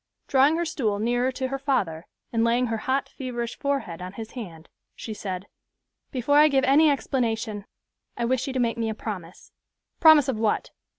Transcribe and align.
Drawing 0.27 0.57
her 0.57 0.65
stool 0.65 0.97
nearer 0.97 1.31
to 1.33 1.49
her 1.49 1.59
father, 1.59 2.07
and 2.33 2.43
laying 2.43 2.65
her 2.65 2.77
hot, 2.77 3.07
feverish 3.07 3.59
forehead 3.59 4.01
on 4.01 4.13
his 4.13 4.31
hand, 4.31 4.67
she 4.95 5.13
said, 5.13 5.45
"Before 6.09 6.39
I 6.39 6.47
give 6.47 6.63
any 6.63 6.89
explanation, 6.89 7.65
I 8.17 8.25
wish 8.25 8.47
you 8.47 8.53
to 8.53 8.59
make 8.59 8.79
me 8.79 8.89
a 8.89 8.95
promise." 8.95 9.51
"Promise 9.99 10.27
of 10.27 10.39
what?" 10.39 10.71